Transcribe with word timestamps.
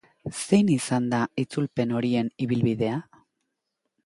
Zein 0.37 0.71
izan 0.75 1.05
da 1.15 1.19
itzulpen 1.43 1.93
horien 2.01 2.33
ibilbidea? 2.47 2.97